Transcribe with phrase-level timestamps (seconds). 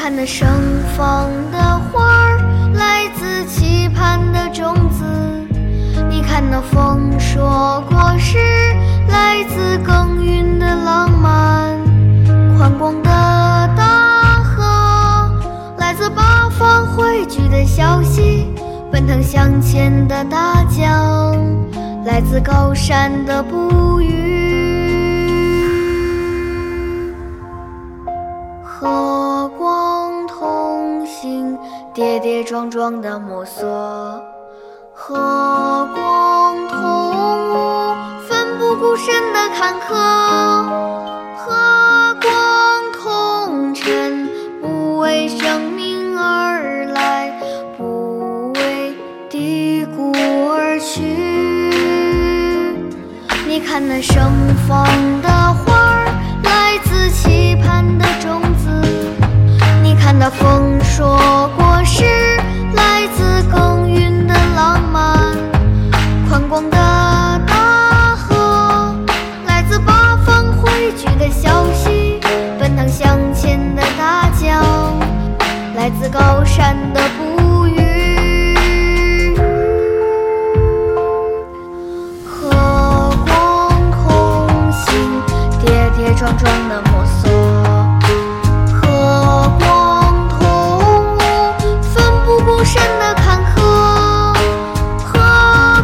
[0.00, 0.48] 看那盛
[0.96, 1.58] 放的
[1.92, 2.40] 花儿，
[2.72, 5.04] 来自期盼的种子；
[6.08, 8.38] 你看那丰硕果实，
[9.08, 11.76] 来自耕耘的浪漫。
[12.56, 13.10] 宽广的
[13.76, 15.30] 大河，
[15.76, 18.46] 来自八方汇聚的消息；
[18.90, 21.36] 奔腾向前的大江，
[22.06, 23.89] 来自高山的哺
[31.92, 33.66] 跌跌撞撞的摸索；
[34.94, 36.78] 和光同
[37.50, 37.94] 舞，
[38.28, 39.94] 奋不顾身的坎坷。
[41.36, 42.30] 和光
[43.02, 44.28] 同尘，
[44.62, 47.32] 不为生命而来，
[47.76, 48.94] 不为
[49.28, 50.12] 低谷
[50.48, 51.00] 而去。
[53.48, 54.30] 你看那盛
[54.68, 54.86] 放
[55.22, 56.06] 的花儿，
[56.44, 58.70] 来自期盼的种子；
[59.82, 61.50] 你看那丰硕
[92.70, 93.58] 不顾身的坎坷；
[95.04, 95.18] 和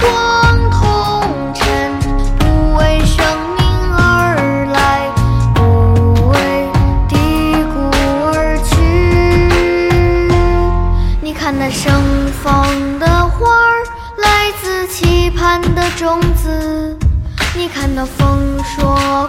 [0.00, 1.92] 光同尘，
[2.38, 3.18] 不为生
[3.58, 3.60] 命
[3.92, 4.78] 而来，
[5.54, 5.60] 不
[6.30, 6.34] 为
[7.06, 7.14] 低
[7.74, 7.76] 谷
[8.32, 8.70] 而去。
[11.20, 11.92] 你看那盛
[12.42, 12.64] 放
[12.98, 13.84] 的花儿，
[14.22, 16.96] 来自期盼的种子；
[17.54, 19.28] 你看那丰硕